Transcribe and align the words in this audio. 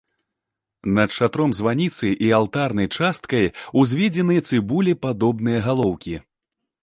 Над 0.99 1.11
шатром 1.17 1.51
званіцы 1.57 2.07
і 2.29 2.31
алтарнай 2.39 2.89
часткай 3.01 3.45
узведзены 3.81 4.35
цыбулепадобныя 4.49 5.59
галоўкі. 5.69 6.15